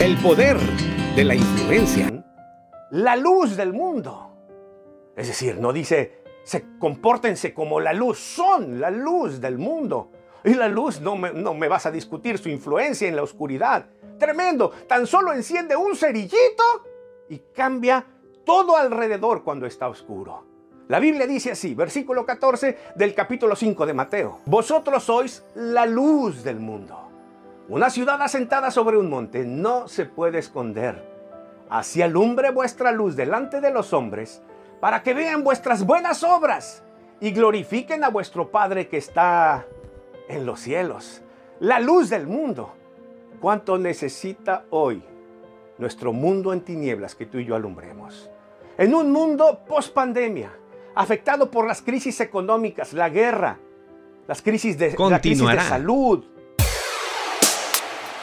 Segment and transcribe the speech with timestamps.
[0.00, 0.56] El poder
[1.14, 2.24] de la influencia.
[2.90, 4.30] La luz del mundo.
[5.14, 10.10] Es decir, no dice, se compórtense como la luz, son la luz del mundo.
[10.42, 13.90] Y la luz no me, no me vas a discutir su influencia en la oscuridad.
[14.18, 16.64] Tremendo, tan solo enciende un cerillito
[17.28, 18.06] y cambia
[18.46, 20.46] todo alrededor cuando está oscuro.
[20.88, 24.40] La Biblia dice así, versículo 14 del capítulo 5 de Mateo.
[24.46, 27.09] Vosotros sois la luz del mundo.
[27.70, 31.08] Una ciudad asentada sobre un monte no se puede esconder.
[31.68, 34.42] Así alumbre vuestra luz delante de los hombres,
[34.80, 36.82] para que vean vuestras buenas obras
[37.20, 39.68] y glorifiquen a vuestro Padre que está
[40.28, 41.22] en los cielos.
[41.60, 42.74] La luz del mundo.
[43.40, 45.04] ¿Cuánto necesita hoy
[45.78, 48.28] nuestro mundo en tinieblas que tú y yo alumbremos?
[48.78, 50.50] En un mundo post pandemia,
[50.96, 53.60] afectado por las crisis económicas, la guerra,
[54.26, 56.24] las crisis de, la crisis de salud,